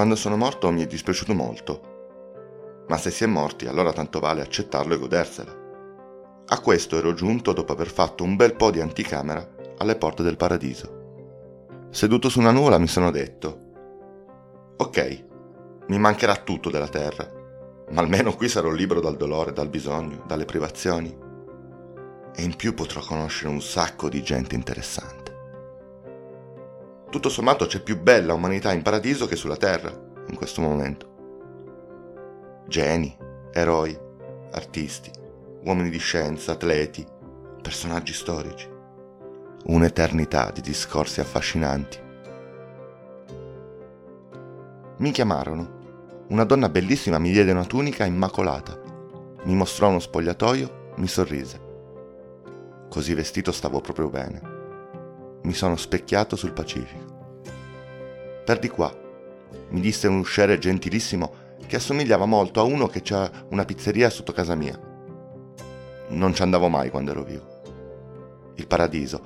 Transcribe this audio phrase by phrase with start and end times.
[0.00, 2.84] Quando sono morto mi è dispiaciuto molto.
[2.88, 5.54] Ma se si è morti, allora tanto vale accettarlo e godersela.
[6.46, 10.38] A questo ero giunto dopo aver fatto un bel po' di anticamera alle porte del
[10.38, 11.88] paradiso.
[11.90, 13.60] Seduto su una nuvola mi sono detto,
[14.78, 15.24] ok,
[15.88, 17.30] mi mancherà tutto della terra,
[17.90, 21.14] ma almeno qui sarò libero dal dolore, dal bisogno, dalle privazioni.
[22.34, 25.19] E in più potrò conoscere un sacco di gente interessante.
[27.10, 29.90] Tutto sommato c'è più bella umanità in paradiso che sulla terra,
[30.28, 31.08] in questo momento.
[32.68, 33.16] Geni,
[33.52, 33.98] eroi,
[34.52, 35.10] artisti,
[35.64, 37.04] uomini di scienza, atleti,
[37.60, 38.68] personaggi storici.
[39.64, 41.98] Un'eternità di discorsi affascinanti.
[44.98, 45.78] Mi chiamarono.
[46.28, 48.80] Una donna bellissima mi diede una tunica immacolata.
[49.42, 51.60] Mi mostrò uno spogliatoio, mi sorrise.
[52.88, 54.49] Così vestito stavo proprio bene
[55.42, 57.42] mi sono specchiato sul Pacifico.
[58.44, 58.94] Per di qua,
[59.70, 61.32] mi disse un usciere gentilissimo
[61.66, 64.78] che assomigliava molto a uno che c'ha una pizzeria sotto casa mia.
[66.08, 67.62] Non ci andavo mai quando ero vivo.
[68.56, 69.22] Il paradiso.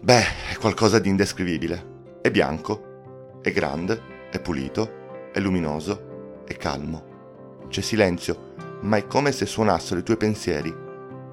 [0.00, 2.18] Beh, è qualcosa di indescrivibile.
[2.22, 7.64] È bianco, è grande, è pulito, è luminoso, è calmo.
[7.68, 10.74] C'è silenzio, ma è come se suonassero i tuoi pensieri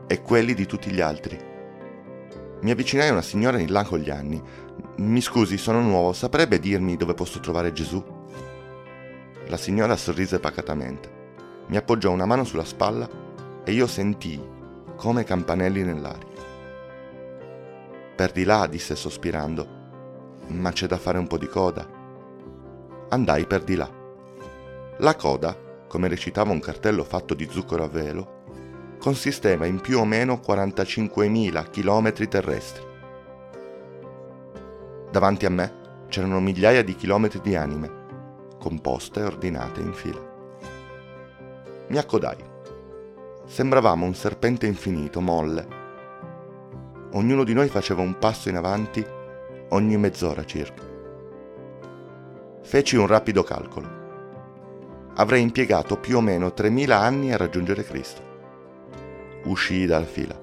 [0.07, 1.46] e quelli di tutti gli altri.
[2.61, 4.41] Mi avvicinai a una signora in là con gli anni.
[4.97, 8.03] Mi scusi, sono nuovo, saprebbe dirmi dove posso trovare Gesù?
[9.47, 11.15] La signora sorrise pacatamente.
[11.67, 13.07] Mi appoggiò una mano sulla spalla
[13.63, 14.55] e io sentii
[14.95, 16.35] come campanelli nell'aria.
[18.15, 19.67] Per di là, disse sospirando,
[20.47, 21.87] ma c'è da fare un po' di coda.
[23.09, 23.89] Andai per di là.
[24.97, 25.55] La coda,
[25.87, 28.36] come recitava un cartello fatto di zucchero a velo,
[28.97, 32.85] consisteva in più o meno 45.000 km terrestri.
[35.11, 35.73] Davanti a me
[36.09, 38.05] c'erano migliaia di chilometri di anime,
[38.59, 40.35] composte e ordinate in fila.
[41.87, 42.55] Mi accodai.
[43.45, 45.85] Sembravamo un serpente infinito, molle.
[47.13, 49.05] Ognuno di noi faceva un passo in avanti
[49.69, 50.83] ogni mezz'ora circa.
[52.61, 53.95] Feci un rapido calcolo.
[55.15, 58.26] Avrei impiegato più o meno 3.000 anni a raggiungere Cristo
[59.47, 60.39] uscii dalla fila.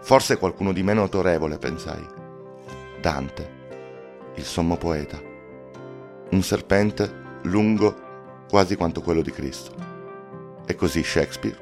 [0.00, 2.06] Forse qualcuno di meno autorevole, pensai.
[3.00, 3.56] Dante,
[4.36, 5.20] il sommo poeta.
[6.30, 8.06] Un serpente lungo
[8.48, 9.74] quasi quanto quello di Cristo.
[10.66, 11.58] E così Shakespeare,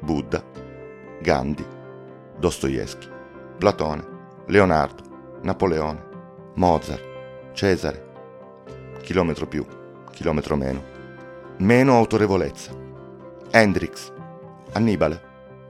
[0.00, 0.42] Buddha,
[1.20, 1.66] Gandhi,
[2.36, 3.08] Dostoevsky,
[3.58, 4.04] Platone,
[4.46, 5.02] Leonardo,
[5.42, 6.02] Napoleone,
[6.54, 8.12] Mozart, Cesare.
[9.02, 9.66] Chilometro più,
[10.10, 10.82] chilometro meno.
[11.58, 12.72] Meno autorevolezza.
[13.50, 14.12] Hendrix,
[14.74, 15.22] Annibale,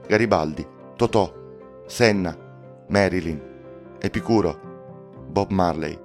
[0.07, 1.31] Garibaldi, Totò,
[1.85, 2.35] Senna,
[2.87, 3.39] Marilyn,
[3.99, 4.59] Epicuro,
[5.27, 5.97] Bob Marley.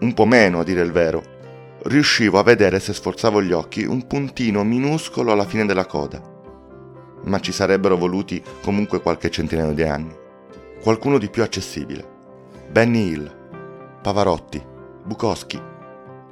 [0.00, 1.22] Un po' meno, a dire il vero.
[1.82, 6.22] Riuscivo a vedere, se sforzavo gli occhi, un puntino minuscolo alla fine della coda.
[7.24, 10.16] Ma ci sarebbero voluti comunque qualche centinaio di anni.
[10.82, 12.08] Qualcuno di più accessibile.
[12.70, 14.64] Benny Hill, Pavarotti,
[15.04, 15.60] Bukowski,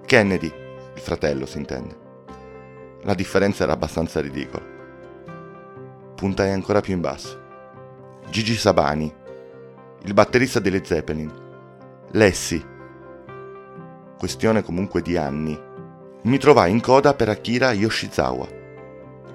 [0.06, 0.52] Kennedy,
[0.94, 1.98] il fratello si intende.
[3.02, 4.69] La differenza era abbastanza ridicola
[6.20, 7.40] puntai ancora più in basso.
[8.28, 9.10] Gigi Sabani,
[10.02, 11.32] il batterista delle Zeppelin.
[12.10, 12.62] Lessi.
[14.18, 15.58] Questione comunque di anni.
[16.24, 18.46] Mi trovai in coda per Akira Yoshizawa.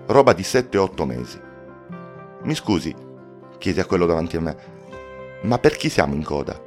[0.06, 1.42] Roba di 7-8 mesi.
[2.44, 2.96] Mi scusi,
[3.58, 4.58] chiesi a quello davanti a me,
[5.42, 6.62] ma per chi siamo in coda?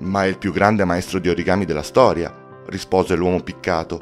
[0.00, 2.30] Ma è il più grande maestro di origami della storia,
[2.66, 3.98] rispose l'uomo piccato,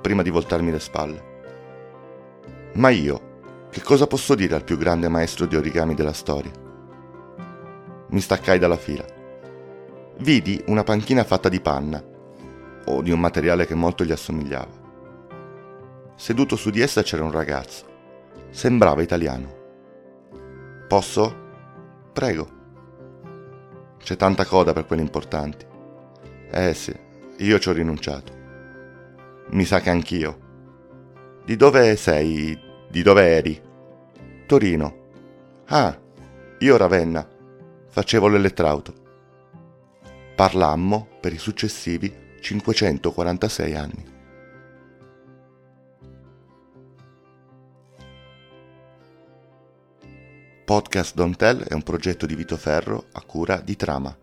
[0.00, 1.32] prima di voltarmi le spalle.
[2.72, 3.23] Ma io,
[3.74, 6.52] che cosa posso dire al più grande maestro di origami della storia?
[8.10, 9.04] Mi staccai dalla fila.
[10.18, 12.00] Vidi una panchina fatta di panna,
[12.84, 14.70] o di un materiale che molto gli assomigliava.
[16.14, 17.84] Seduto su di essa c'era un ragazzo.
[18.50, 19.52] Sembrava italiano.
[20.86, 21.36] Posso?
[22.12, 22.48] Prego.
[23.98, 25.66] C'è tanta coda per quelli importanti.
[26.48, 26.94] Eh sì,
[27.38, 28.32] io ci ho rinunciato.
[29.48, 30.38] Mi sa che anch'io.
[31.44, 32.72] Di dove sei?
[32.94, 33.60] Di dove eri?
[34.46, 35.08] Torino.
[35.64, 35.98] Ah,
[36.60, 37.28] io Ravenna.
[37.88, 38.94] Facevo l'elettrauto.
[40.36, 44.04] Parlammo per i successivi 546 anni.
[50.64, 54.16] Podcast Don't Tell è un progetto di Vito Ferro a cura di Trama.